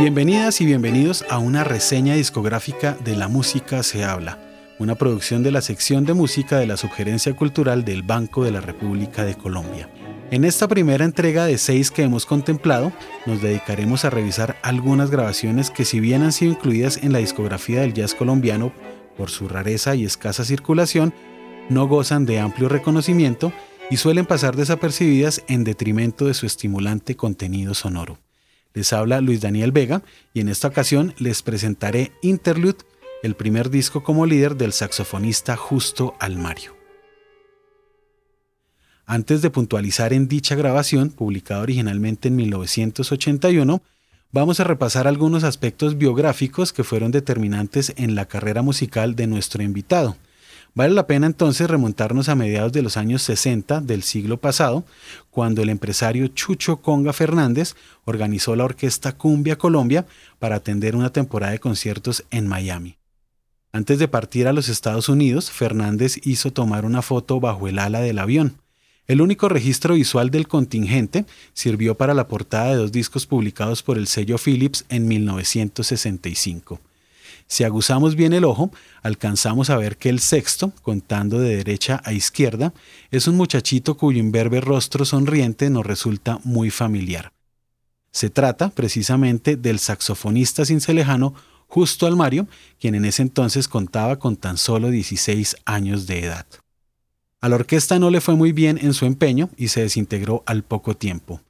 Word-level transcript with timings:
Bienvenidas 0.00 0.62
y 0.62 0.64
bienvenidos 0.64 1.26
a 1.28 1.36
una 1.36 1.62
reseña 1.62 2.14
discográfica 2.14 2.96
de 3.04 3.16
La 3.16 3.28
Música 3.28 3.82
se 3.82 4.02
habla, 4.02 4.38
una 4.78 4.94
producción 4.94 5.42
de 5.42 5.50
la 5.50 5.60
sección 5.60 6.06
de 6.06 6.14
música 6.14 6.56
de 6.56 6.66
la 6.66 6.78
Subgerencia 6.78 7.36
Cultural 7.36 7.84
del 7.84 8.02
Banco 8.02 8.42
de 8.42 8.50
la 8.50 8.62
República 8.62 9.26
de 9.26 9.34
Colombia. 9.34 9.90
En 10.30 10.46
esta 10.46 10.68
primera 10.68 11.04
entrega 11.04 11.44
de 11.44 11.58
seis 11.58 11.90
que 11.90 12.02
hemos 12.02 12.24
contemplado, 12.24 12.92
nos 13.26 13.42
dedicaremos 13.42 14.06
a 14.06 14.10
revisar 14.10 14.56
algunas 14.62 15.10
grabaciones 15.10 15.68
que 15.68 15.84
si 15.84 16.00
bien 16.00 16.22
han 16.22 16.32
sido 16.32 16.52
incluidas 16.52 16.96
en 17.02 17.12
la 17.12 17.18
discografía 17.18 17.82
del 17.82 17.92
jazz 17.92 18.14
colombiano 18.14 18.72
por 19.18 19.28
su 19.28 19.48
rareza 19.48 19.96
y 19.96 20.06
escasa 20.06 20.46
circulación, 20.46 21.12
no 21.68 21.86
gozan 21.88 22.24
de 22.24 22.38
amplio 22.38 22.70
reconocimiento 22.70 23.52
y 23.90 23.98
suelen 23.98 24.24
pasar 24.24 24.56
desapercibidas 24.56 25.42
en 25.46 25.62
detrimento 25.62 26.24
de 26.24 26.32
su 26.32 26.46
estimulante 26.46 27.16
contenido 27.16 27.74
sonoro. 27.74 28.16
Les 28.74 28.92
habla 28.92 29.20
Luis 29.20 29.40
Daniel 29.40 29.72
Vega 29.72 30.02
y 30.32 30.40
en 30.40 30.48
esta 30.48 30.68
ocasión 30.68 31.14
les 31.18 31.42
presentaré 31.42 32.12
Interlude, 32.22 32.78
el 33.22 33.34
primer 33.34 33.70
disco 33.70 34.02
como 34.02 34.26
líder 34.26 34.56
del 34.56 34.72
saxofonista 34.72 35.56
Justo 35.56 36.14
Almario. 36.20 36.76
Antes 39.04 39.42
de 39.42 39.50
puntualizar 39.50 40.12
en 40.12 40.28
dicha 40.28 40.54
grabación, 40.54 41.10
publicada 41.10 41.62
originalmente 41.62 42.28
en 42.28 42.36
1981, 42.36 43.82
vamos 44.30 44.60
a 44.60 44.64
repasar 44.64 45.08
algunos 45.08 45.42
aspectos 45.42 45.98
biográficos 45.98 46.72
que 46.72 46.84
fueron 46.84 47.10
determinantes 47.10 47.92
en 47.96 48.14
la 48.14 48.26
carrera 48.26 48.62
musical 48.62 49.16
de 49.16 49.26
nuestro 49.26 49.64
invitado. 49.64 50.16
Vale 50.74 50.94
la 50.94 51.06
pena 51.06 51.26
entonces 51.26 51.68
remontarnos 51.68 52.28
a 52.28 52.36
mediados 52.36 52.72
de 52.72 52.82
los 52.82 52.96
años 52.96 53.22
60 53.22 53.80
del 53.80 54.02
siglo 54.02 54.36
pasado, 54.36 54.84
cuando 55.30 55.62
el 55.62 55.68
empresario 55.68 56.28
Chucho 56.28 56.76
Conga 56.76 57.12
Fernández 57.12 57.74
organizó 58.04 58.54
la 58.54 58.64
orquesta 58.64 59.16
Cumbia 59.16 59.56
Colombia 59.56 60.06
para 60.38 60.56
atender 60.56 60.94
una 60.94 61.10
temporada 61.10 61.52
de 61.52 61.58
conciertos 61.58 62.24
en 62.30 62.46
Miami. 62.46 62.96
Antes 63.72 63.98
de 63.98 64.08
partir 64.08 64.46
a 64.46 64.52
los 64.52 64.68
Estados 64.68 65.08
Unidos, 65.08 65.50
Fernández 65.50 66.18
hizo 66.24 66.52
tomar 66.52 66.84
una 66.84 67.02
foto 67.02 67.40
bajo 67.40 67.68
el 67.68 67.78
ala 67.78 68.00
del 68.00 68.18
avión. 68.18 68.56
El 69.06 69.20
único 69.20 69.48
registro 69.48 69.94
visual 69.94 70.30
del 70.30 70.46
contingente 70.46 71.24
sirvió 71.52 71.96
para 71.96 72.14
la 72.14 72.28
portada 72.28 72.70
de 72.70 72.76
dos 72.76 72.92
discos 72.92 73.26
publicados 73.26 73.82
por 73.82 73.98
el 73.98 74.06
sello 74.06 74.38
Philips 74.38 74.84
en 74.88 75.08
1965. 75.08 76.80
Si 77.50 77.64
aguzamos 77.64 78.14
bien 78.14 78.32
el 78.32 78.44
ojo, 78.44 78.70
alcanzamos 79.02 79.70
a 79.70 79.76
ver 79.76 79.96
que 79.96 80.08
el 80.08 80.20
sexto, 80.20 80.72
contando 80.82 81.40
de 81.40 81.56
derecha 81.56 82.00
a 82.04 82.12
izquierda, 82.12 82.72
es 83.10 83.26
un 83.26 83.36
muchachito 83.36 83.96
cuyo 83.96 84.20
imberbe 84.20 84.60
rostro 84.60 85.04
sonriente 85.04 85.68
nos 85.68 85.84
resulta 85.84 86.38
muy 86.44 86.70
familiar. 86.70 87.32
Se 88.12 88.30
trata, 88.30 88.70
precisamente, 88.70 89.56
del 89.56 89.80
saxofonista 89.80 90.64
cincelejano 90.64 91.34
Justo 91.66 92.06
Almario, 92.06 92.46
quien 92.78 92.94
en 92.94 93.04
ese 93.04 93.22
entonces 93.22 93.66
contaba 93.66 94.20
con 94.20 94.36
tan 94.36 94.56
solo 94.56 94.88
16 94.88 95.56
años 95.64 96.06
de 96.06 96.20
edad. 96.20 96.46
A 97.40 97.48
la 97.48 97.56
orquesta 97.56 97.98
no 97.98 98.10
le 98.10 98.20
fue 98.20 98.36
muy 98.36 98.52
bien 98.52 98.78
en 98.80 98.94
su 98.94 99.06
empeño 99.06 99.50
y 99.56 99.68
se 99.68 99.80
desintegró 99.80 100.44
al 100.46 100.62
poco 100.62 100.96
tiempo. 100.96 101.40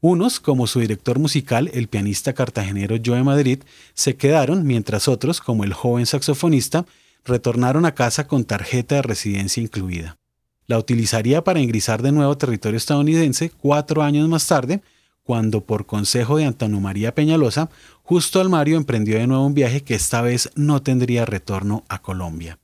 Unos, 0.00 0.40
como 0.40 0.66
su 0.66 0.80
director 0.80 1.18
musical, 1.18 1.70
el 1.72 1.88
pianista 1.88 2.34
cartagenero 2.34 2.96
Joe 3.04 3.22
Madrid, 3.22 3.60
se 3.94 4.16
quedaron, 4.16 4.66
mientras 4.66 5.08
otros, 5.08 5.40
como 5.40 5.64
el 5.64 5.72
joven 5.72 6.06
saxofonista, 6.06 6.84
retornaron 7.24 7.86
a 7.86 7.94
casa 7.94 8.26
con 8.26 8.44
tarjeta 8.44 8.96
de 8.96 9.02
residencia 9.02 9.62
incluida. 9.62 10.18
La 10.66 10.78
utilizaría 10.78 11.44
para 11.44 11.60
ingresar 11.60 12.02
de 12.02 12.12
nuevo 12.12 12.32
a 12.32 12.38
territorio 12.38 12.76
estadounidense 12.76 13.50
cuatro 13.50 14.02
años 14.02 14.28
más 14.28 14.46
tarde, 14.46 14.82
cuando 15.22 15.64
por 15.64 15.86
consejo 15.86 16.36
de 16.36 16.44
Antonio 16.44 16.78
María 16.80 17.14
Peñalosa, 17.14 17.70
justo 18.02 18.40
Almario 18.40 18.76
emprendió 18.76 19.18
de 19.18 19.26
nuevo 19.26 19.46
un 19.46 19.54
viaje 19.54 19.82
que 19.82 19.94
esta 19.94 20.22
vez 20.22 20.50
no 20.54 20.82
tendría 20.82 21.24
retorno 21.24 21.84
a 21.88 22.00
Colombia. 22.00 22.58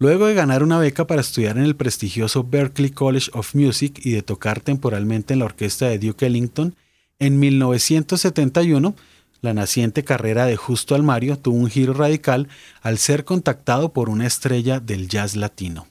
Luego 0.00 0.26
de 0.26 0.34
ganar 0.34 0.62
una 0.62 0.78
beca 0.78 1.08
para 1.08 1.20
estudiar 1.20 1.56
en 1.58 1.64
el 1.64 1.74
prestigioso 1.74 2.44
Berklee 2.44 2.92
College 2.92 3.30
of 3.34 3.56
Music 3.56 4.00
y 4.04 4.12
de 4.12 4.22
tocar 4.22 4.60
temporalmente 4.60 5.32
en 5.32 5.40
la 5.40 5.46
orquesta 5.46 5.88
de 5.88 5.98
Duke 5.98 6.26
Ellington, 6.26 6.76
en 7.18 7.40
1971 7.40 8.94
la 9.40 9.54
naciente 9.54 10.04
carrera 10.04 10.46
de 10.46 10.56
Justo 10.56 10.94
Almario 10.94 11.38
tuvo 11.38 11.56
un 11.56 11.68
giro 11.68 11.94
radical 11.94 12.48
al 12.80 12.98
ser 12.98 13.24
contactado 13.24 13.92
por 13.92 14.08
una 14.08 14.26
estrella 14.26 14.78
del 14.78 15.08
jazz 15.08 15.34
latino. 15.34 15.86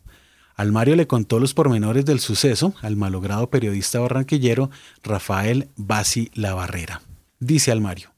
Almario 0.56 0.96
le 0.96 1.08
contó 1.08 1.40
los 1.40 1.54
pormenores 1.54 2.06
del 2.06 2.20
suceso 2.20 2.74
al 2.82 2.96
malogrado 2.96 3.50
periodista 3.50 4.00
barranquillero 4.00 4.70
Rafael 5.04 5.70
Basi 5.76 6.32
Labarrera. 6.34 7.02
Dice 7.40 7.72
Almario, 7.72 8.10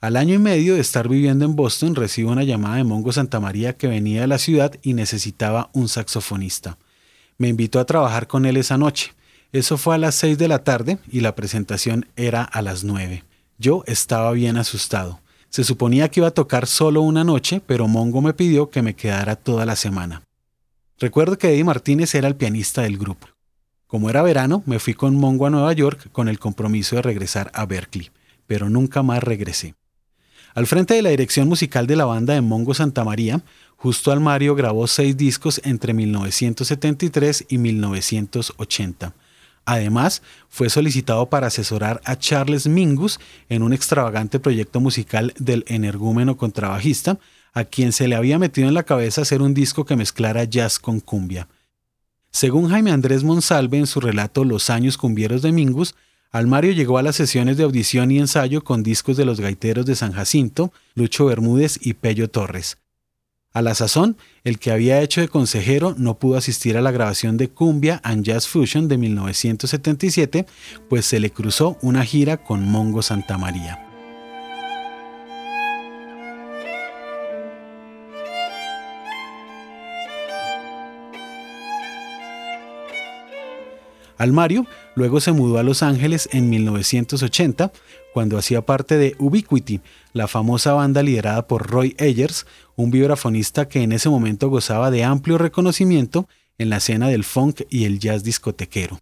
al 0.00 0.16
año 0.16 0.34
y 0.34 0.38
medio 0.38 0.74
de 0.74 0.80
estar 0.80 1.08
viviendo 1.08 1.46
en 1.46 1.56
Boston, 1.56 1.94
recibo 1.94 2.30
una 2.30 2.44
llamada 2.44 2.76
de 2.76 2.84
Mongo 2.84 3.12
Santamaría 3.12 3.76
que 3.76 3.88
venía 3.88 4.20
de 4.20 4.26
la 4.26 4.38
ciudad 4.38 4.74
y 4.82 4.92
necesitaba 4.92 5.70
un 5.72 5.88
saxofonista. 5.88 6.76
Me 7.38 7.48
invitó 7.48 7.80
a 7.80 7.86
trabajar 7.86 8.26
con 8.26 8.44
él 8.44 8.58
esa 8.58 8.76
noche. 8.76 9.14
Eso 9.52 9.78
fue 9.78 9.94
a 9.94 9.98
las 9.98 10.14
6 10.16 10.36
de 10.36 10.48
la 10.48 10.64
tarde 10.64 10.98
y 11.10 11.20
la 11.20 11.34
presentación 11.34 12.06
era 12.14 12.42
a 12.42 12.60
las 12.60 12.84
9. 12.84 13.24
Yo 13.58 13.84
estaba 13.86 14.32
bien 14.32 14.58
asustado. 14.58 15.20
Se 15.48 15.64
suponía 15.64 16.10
que 16.10 16.20
iba 16.20 16.28
a 16.28 16.32
tocar 16.32 16.66
solo 16.66 17.00
una 17.00 17.24
noche, 17.24 17.62
pero 17.66 17.88
Mongo 17.88 18.20
me 18.20 18.34
pidió 18.34 18.68
que 18.68 18.82
me 18.82 18.94
quedara 18.94 19.34
toda 19.34 19.64
la 19.64 19.76
semana. 19.76 20.22
Recuerdo 20.98 21.38
que 21.38 21.48
Eddie 21.48 21.64
Martínez 21.64 22.14
era 22.14 22.28
el 22.28 22.36
pianista 22.36 22.82
del 22.82 22.98
grupo. 22.98 23.28
Como 23.86 24.10
era 24.10 24.22
verano, 24.22 24.62
me 24.66 24.78
fui 24.78 24.92
con 24.92 25.16
Mongo 25.16 25.46
a 25.46 25.50
Nueva 25.50 25.72
York 25.72 26.10
con 26.12 26.28
el 26.28 26.38
compromiso 26.38 26.96
de 26.96 27.02
regresar 27.02 27.50
a 27.54 27.64
Berkeley, 27.64 28.10
pero 28.46 28.68
nunca 28.68 29.02
más 29.02 29.22
regresé. 29.22 29.74
Al 30.56 30.66
frente 30.66 30.94
de 30.94 31.02
la 31.02 31.10
dirección 31.10 31.48
musical 31.48 31.86
de 31.86 31.96
la 31.96 32.06
banda 32.06 32.32
de 32.32 32.40
Mongo 32.40 32.72
Santa 32.72 33.04
María, 33.04 33.42
Justo 33.76 34.10
Almario 34.10 34.54
grabó 34.54 34.86
seis 34.86 35.14
discos 35.14 35.60
entre 35.64 35.92
1973 35.92 37.44
y 37.50 37.58
1980. 37.58 39.14
Además, 39.66 40.22
fue 40.48 40.70
solicitado 40.70 41.28
para 41.28 41.48
asesorar 41.48 42.00
a 42.06 42.16
Charles 42.16 42.68
Mingus 42.68 43.20
en 43.50 43.62
un 43.62 43.74
extravagante 43.74 44.40
proyecto 44.40 44.80
musical 44.80 45.34
del 45.38 45.62
energúmeno 45.68 46.38
contrabajista, 46.38 47.18
a 47.52 47.64
quien 47.64 47.92
se 47.92 48.08
le 48.08 48.14
había 48.14 48.38
metido 48.38 48.66
en 48.66 48.72
la 48.72 48.84
cabeza 48.84 49.20
hacer 49.20 49.42
un 49.42 49.52
disco 49.52 49.84
que 49.84 49.94
mezclara 49.94 50.44
jazz 50.44 50.78
con 50.78 51.00
cumbia. 51.00 51.48
Según 52.30 52.70
Jaime 52.70 52.92
Andrés 52.92 53.24
Monsalve 53.24 53.76
en 53.76 53.86
su 53.86 54.00
relato 54.00 54.42
Los 54.42 54.70
años 54.70 54.96
cumbieros 54.96 55.42
de 55.42 55.52
Mingus, 55.52 55.94
Almario 56.36 56.72
llegó 56.72 56.98
a 56.98 57.02
las 57.02 57.16
sesiones 57.16 57.56
de 57.56 57.64
audición 57.64 58.10
y 58.10 58.18
ensayo 58.18 58.62
con 58.62 58.82
discos 58.82 59.16
de 59.16 59.24
los 59.24 59.40
gaiteros 59.40 59.86
de 59.86 59.96
San 59.96 60.12
Jacinto, 60.12 60.70
Lucho 60.94 61.24
Bermúdez 61.24 61.78
y 61.80 61.94
Pello 61.94 62.28
Torres. 62.28 62.76
A 63.54 63.62
la 63.62 63.74
sazón, 63.74 64.18
el 64.44 64.58
que 64.58 64.70
había 64.70 65.00
hecho 65.00 65.22
de 65.22 65.28
consejero 65.28 65.94
no 65.96 66.18
pudo 66.18 66.36
asistir 66.36 66.76
a 66.76 66.82
la 66.82 66.90
grabación 66.90 67.38
de 67.38 67.48
Cumbia 67.48 68.02
and 68.04 68.22
Jazz 68.22 68.48
Fusion 68.48 68.86
de 68.86 68.98
1977, 68.98 70.44
pues 70.90 71.06
se 71.06 71.20
le 71.20 71.30
cruzó 71.30 71.78
una 71.80 72.04
gira 72.04 72.36
con 72.36 72.68
Mongo 72.68 73.00
Santa 73.00 73.38
María. 84.18 84.60
Almario 84.60 84.66
luego 84.94 85.20
se 85.20 85.32
mudó 85.32 85.58
a 85.58 85.62
Los 85.62 85.82
Ángeles 85.82 86.28
en 86.32 86.50
1980, 86.50 87.72
cuando 88.12 88.38
hacía 88.38 88.64
parte 88.64 88.96
de 88.96 89.14
Ubiquity, 89.18 89.80
la 90.12 90.26
famosa 90.26 90.72
banda 90.72 91.02
liderada 91.02 91.46
por 91.46 91.70
Roy 91.70 91.94
Ayers, 91.98 92.46
un 92.74 92.90
vibrafonista 92.90 93.68
que 93.68 93.82
en 93.82 93.92
ese 93.92 94.08
momento 94.08 94.48
gozaba 94.48 94.90
de 94.90 95.04
amplio 95.04 95.38
reconocimiento 95.38 96.28
en 96.58 96.70
la 96.70 96.78
escena 96.78 97.08
del 97.08 97.24
funk 97.24 97.62
y 97.68 97.84
el 97.84 97.98
jazz 97.98 98.24
discotequero. 98.24 98.98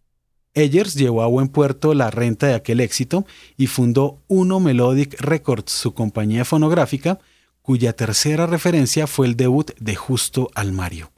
Ayers 0.56 0.94
llevó 0.94 1.22
a 1.22 1.26
buen 1.26 1.48
puerto 1.48 1.94
la 1.94 2.10
renta 2.10 2.47
de 2.47 2.54
aquel 2.54 2.80
éxito 2.80 3.27
y 3.56 3.66
fundó 3.66 4.21
Uno 4.28 4.60
Melodic 4.60 5.21
Records, 5.21 5.72
su 5.72 5.94
compañía 5.94 6.44
fonográfica, 6.44 7.18
cuya 7.62 7.94
tercera 7.94 8.47
referencia 8.47 9.06
fue 9.06 9.27
el 9.27 9.36
debut 9.36 9.72
de 9.80 9.97
Justo 9.97 10.50
Almario. 10.54 11.14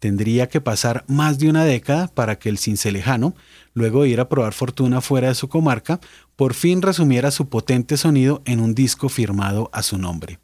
Tendría 0.00 0.48
que 0.48 0.62
pasar 0.62 1.04
más 1.08 1.38
de 1.38 1.50
una 1.50 1.64
década 1.64 2.08
para 2.08 2.38
que 2.38 2.48
el 2.48 2.58
cincelejano, 2.58 3.34
luego 3.74 4.02
de 4.02 4.08
ir 4.08 4.20
a 4.20 4.30
probar 4.30 4.54
fortuna 4.54 5.02
fuera 5.02 5.28
de 5.28 5.34
su 5.34 5.48
comarca, 5.48 6.00
por 6.36 6.54
fin 6.54 6.80
resumiera 6.80 7.30
su 7.30 7.50
potente 7.50 7.98
sonido 7.98 8.40
en 8.46 8.60
un 8.60 8.74
disco 8.74 9.10
firmado 9.10 9.68
a 9.74 9.82
su 9.82 9.98
nombre. 9.98 10.40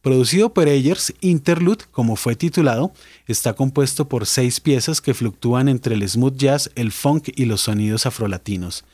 Producido 0.00 0.54
por 0.54 0.68
Ayers, 0.68 1.12
Interlude, 1.20 1.86
como 1.90 2.14
fue 2.14 2.36
titulado, 2.36 2.92
está 3.26 3.54
compuesto 3.54 4.08
por 4.08 4.26
seis 4.26 4.60
piezas 4.60 5.00
que 5.00 5.14
fluctúan 5.14 5.68
entre 5.68 5.96
el 5.96 6.08
smooth 6.08 6.36
jazz, 6.36 6.70
el 6.76 6.92
funk 6.92 7.30
y 7.34 7.46
los 7.46 7.62
sonidos 7.62 8.06
afrolatinos. 8.06 8.84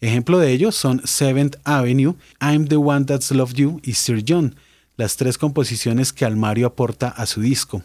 Ejemplo 0.00 0.38
de 0.38 0.52
ellos 0.52 0.74
son 0.74 1.02
Seventh 1.06 1.56
Avenue, 1.64 2.14
I'm 2.40 2.66
the 2.66 2.76
One 2.76 3.04
That's 3.04 3.30
Loved 3.30 3.56
You 3.56 3.78
y 3.84 3.92
Sir 3.92 4.24
John, 4.26 4.56
las 4.96 5.18
tres 5.18 5.36
composiciones 5.36 6.14
que 6.14 6.24
Almario 6.24 6.66
aporta 6.66 7.08
a 7.08 7.26
su 7.26 7.42
disco. 7.42 7.82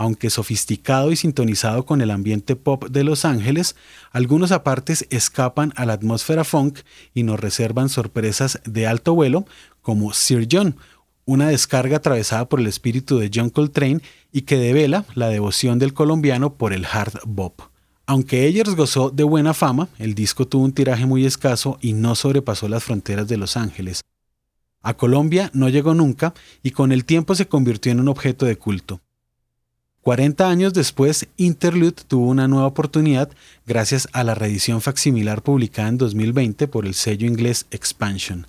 Aunque 0.00 0.30
sofisticado 0.30 1.10
y 1.10 1.16
sintonizado 1.16 1.84
con 1.84 2.00
el 2.00 2.12
ambiente 2.12 2.54
pop 2.54 2.84
de 2.88 3.02
Los 3.02 3.24
Ángeles, 3.24 3.74
algunos 4.12 4.52
apartes 4.52 5.04
escapan 5.10 5.72
a 5.74 5.84
la 5.86 5.94
atmósfera 5.94 6.44
funk 6.44 6.78
y 7.14 7.24
nos 7.24 7.40
reservan 7.40 7.88
sorpresas 7.88 8.60
de 8.64 8.86
alto 8.86 9.14
vuelo, 9.14 9.44
como 9.82 10.12
Sir 10.12 10.46
John, 10.50 10.76
una 11.24 11.48
descarga 11.48 11.96
atravesada 11.96 12.48
por 12.48 12.60
el 12.60 12.68
espíritu 12.68 13.18
de 13.18 13.28
John 13.34 13.50
Coltrane 13.50 14.00
y 14.30 14.42
que 14.42 14.56
devela 14.56 15.04
la 15.14 15.28
devoción 15.30 15.80
del 15.80 15.94
colombiano 15.94 16.54
por 16.54 16.72
el 16.72 16.86
hard 16.86 17.18
bop. 17.26 17.60
Aunque 18.06 18.46
Ayers 18.46 18.76
gozó 18.76 19.10
de 19.10 19.24
buena 19.24 19.52
fama, 19.52 19.88
el 19.98 20.14
disco 20.14 20.46
tuvo 20.46 20.64
un 20.64 20.72
tiraje 20.72 21.06
muy 21.06 21.26
escaso 21.26 21.76
y 21.80 21.92
no 21.92 22.14
sobrepasó 22.14 22.68
las 22.68 22.84
fronteras 22.84 23.26
de 23.26 23.36
Los 23.36 23.56
Ángeles. 23.56 24.02
A 24.80 24.94
Colombia 24.94 25.50
no 25.54 25.68
llegó 25.68 25.92
nunca 25.92 26.34
y 26.62 26.70
con 26.70 26.92
el 26.92 27.04
tiempo 27.04 27.34
se 27.34 27.48
convirtió 27.48 27.90
en 27.90 27.98
un 27.98 28.08
objeto 28.08 28.46
de 28.46 28.56
culto. 28.56 29.00
40 30.08 30.48
años 30.48 30.72
después, 30.72 31.28
Interlude 31.36 31.96
tuvo 32.08 32.28
una 32.28 32.48
nueva 32.48 32.66
oportunidad 32.66 33.28
gracias 33.66 34.08
a 34.12 34.24
la 34.24 34.34
reedición 34.34 34.80
facsimilar 34.80 35.42
publicada 35.42 35.90
en 35.90 35.98
2020 35.98 36.66
por 36.66 36.86
el 36.86 36.94
sello 36.94 37.26
inglés 37.26 37.66
Expansion. 37.72 38.46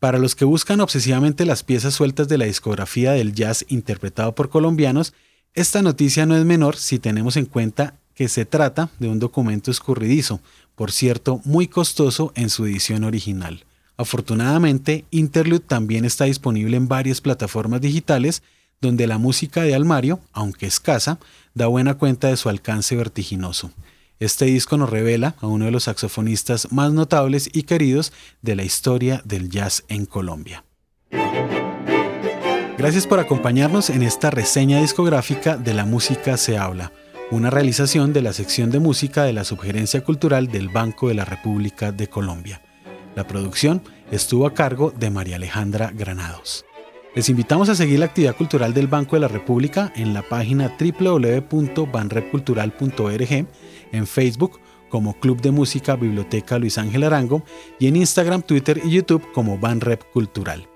Para 0.00 0.18
los 0.18 0.34
que 0.34 0.46
buscan 0.46 0.80
obsesivamente 0.80 1.44
las 1.44 1.64
piezas 1.64 1.92
sueltas 1.92 2.28
de 2.28 2.38
la 2.38 2.46
discografía 2.46 3.12
del 3.12 3.34
jazz 3.34 3.66
interpretado 3.68 4.34
por 4.34 4.48
colombianos, 4.48 5.12
esta 5.52 5.82
noticia 5.82 6.24
no 6.24 6.34
es 6.34 6.46
menor 6.46 6.76
si 6.76 6.98
tenemos 6.98 7.36
en 7.36 7.44
cuenta 7.44 7.92
que 8.14 8.28
se 8.28 8.46
trata 8.46 8.88
de 8.98 9.10
un 9.10 9.18
documento 9.18 9.70
escurridizo, 9.70 10.40
por 10.76 10.92
cierto 10.92 11.42
muy 11.44 11.68
costoso 11.68 12.32
en 12.36 12.48
su 12.48 12.64
edición 12.64 13.04
original. 13.04 13.66
Afortunadamente, 13.98 15.04
Interlude 15.10 15.60
también 15.60 16.06
está 16.06 16.24
disponible 16.24 16.78
en 16.78 16.88
varias 16.88 17.20
plataformas 17.20 17.82
digitales 17.82 18.42
donde 18.80 19.06
la 19.06 19.18
música 19.18 19.62
de 19.62 19.74
Almario, 19.74 20.20
aunque 20.32 20.66
escasa, 20.66 21.18
da 21.54 21.66
buena 21.66 21.94
cuenta 21.94 22.28
de 22.28 22.36
su 22.36 22.48
alcance 22.48 22.96
vertiginoso. 22.96 23.70
Este 24.18 24.46
disco 24.46 24.76
nos 24.76 24.88
revela 24.88 25.34
a 25.40 25.46
uno 25.46 25.66
de 25.66 25.70
los 25.70 25.84
saxofonistas 25.84 26.72
más 26.72 26.92
notables 26.92 27.50
y 27.52 27.64
queridos 27.64 28.12
de 28.40 28.56
la 28.56 28.64
historia 28.64 29.20
del 29.24 29.50
jazz 29.50 29.84
en 29.88 30.06
Colombia. 30.06 30.64
Gracias 32.78 33.06
por 33.06 33.20
acompañarnos 33.20 33.90
en 33.90 34.02
esta 34.02 34.30
reseña 34.30 34.80
discográfica 34.80 35.56
de 35.56 35.74
La 35.74 35.86
Música 35.86 36.36
se 36.36 36.58
habla, 36.58 36.92
una 37.30 37.50
realización 37.50 38.12
de 38.12 38.22
la 38.22 38.32
sección 38.32 38.70
de 38.70 38.80
música 38.80 39.24
de 39.24 39.32
la 39.32 39.44
Subgerencia 39.44 40.04
Cultural 40.04 40.48
del 40.48 40.68
Banco 40.68 41.08
de 41.08 41.14
la 41.14 41.24
República 41.24 41.90
de 41.90 42.08
Colombia. 42.08 42.62
La 43.14 43.26
producción 43.26 43.82
estuvo 44.10 44.46
a 44.46 44.54
cargo 44.54 44.92
de 44.96 45.10
María 45.10 45.36
Alejandra 45.36 45.90
Granados. 45.94 46.66
Les 47.16 47.28
invitamos 47.30 47.68
a 47.70 47.74
seguir 47.74 47.98
la 47.98 48.04
actividad 48.04 48.36
cultural 48.36 48.74
del 48.74 48.88
Banco 48.88 49.16
de 49.16 49.20
la 49.20 49.28
República 49.28 49.90
en 49.96 50.12
la 50.12 50.20
página 50.20 50.76
www.banrepcultural.org, 50.78 53.46
en 53.92 54.06
Facebook 54.06 54.60
como 54.90 55.18
Club 55.18 55.40
de 55.40 55.50
Música 55.50 55.96
Biblioteca 55.96 56.58
Luis 56.58 56.76
Ángel 56.76 57.04
Arango 57.04 57.42
y 57.78 57.86
en 57.86 57.96
Instagram, 57.96 58.42
Twitter 58.42 58.82
y 58.84 58.90
YouTube 58.90 59.32
como 59.32 59.56
Banrep 59.56 60.04
Cultural. 60.12 60.68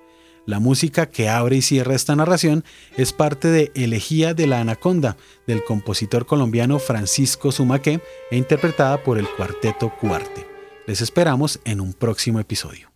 La 0.46 0.60
música 0.60 1.10
que 1.10 1.28
abre 1.28 1.56
y 1.56 1.62
cierra 1.62 1.94
esta 1.94 2.16
narración 2.16 2.64
es 2.96 3.12
parte 3.12 3.48
de 3.48 3.70
Elegía 3.74 4.32
de 4.32 4.46
la 4.46 4.62
Anaconda 4.62 5.18
del 5.46 5.62
compositor 5.62 6.24
colombiano 6.24 6.78
Francisco 6.78 7.52
Sumaque 7.52 8.00
e 8.30 8.38
interpretada 8.38 9.02
por 9.02 9.18
el 9.18 9.28
cuarteto 9.28 9.92
Cuarte. 10.00 10.46
Les 10.86 11.02
esperamos 11.02 11.60
en 11.66 11.82
un 11.82 11.92
próximo 11.92 12.40
episodio. 12.40 12.89